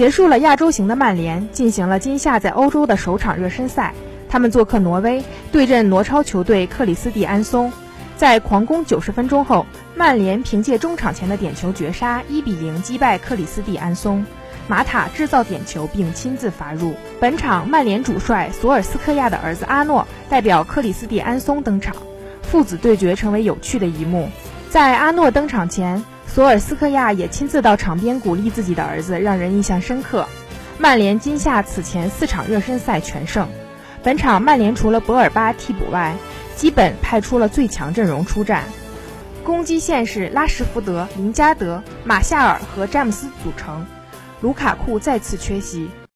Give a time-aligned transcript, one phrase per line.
[0.00, 3.92] 结束了亚洲行的曼联进行了今夏在欧洲的首场热身赛，
[4.30, 7.70] 他们做客挪威，对阵挪超球队克里斯蒂安松。
[8.16, 14.24] 在狂攻九十分钟后，曼联凭借中场前的点球绝杀，一比零击败克里斯蒂安松。
[14.68, 16.94] 马塔制造点球并亲自罚入。
[17.20, 21.94] 本场曼联主帅索尔斯克亚的儿子阿诺代表克里斯蒂安松登场，
[22.40, 24.30] 父子对决成为有趣的一幕。
[24.70, 26.02] 在阿诺登场前，
[26.32, 30.28] 索尔斯克亚也亲自到场边鼓励自己的儿子，让人印象深刻。
[30.78, 33.48] 曼联今夏此前四场热身赛全胜。
[34.04, 36.16] 本场曼联除了博尔巴替补外，
[36.54, 38.62] 基本派出了最强阵容出战，
[39.42, 43.84] 攻击线是拉什福德、林加德、马夏尔和詹姆斯组成，
[44.40, 45.90] 卢卡库再次缺席，